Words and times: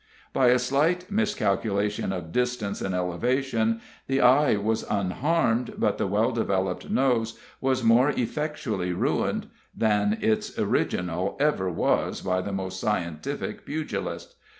By 0.33 0.47
a 0.47 0.57
slight 0.57 1.11
miscalculation 1.11 2.11
of 2.11 2.31
distance 2.31 2.81
and 2.81 2.95
elevation, 2.95 3.81
the 4.07 4.19
eye 4.19 4.55
was 4.55 4.81
unharmed, 4.89 5.73
but 5.77 5.99
the 5.99 6.07
well 6.07 6.31
developed 6.31 6.89
nose 6.89 7.37
was 7.59 7.83
more 7.83 8.09
effectually 8.09 8.93
ruined 8.93 9.45
than 9.77 10.17
its 10.19 10.57
original 10.57 11.37
ever 11.39 11.69
was 11.69 12.21
by 12.21 12.41
the 12.41 12.51
most 12.51 12.79
scientific 12.79 13.63
pugilist. 13.63 14.37